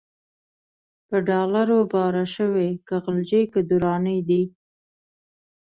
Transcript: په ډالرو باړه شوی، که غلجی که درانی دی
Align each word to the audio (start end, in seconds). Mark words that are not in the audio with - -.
په 1.07 1.15
ډالرو 1.29 1.77
باړه 1.91 2.25
شوی، 2.35 2.69
که 2.87 2.95
غلجی 3.03 3.43
که 3.53 3.59
درانی 3.69 4.17
دی 4.27 4.43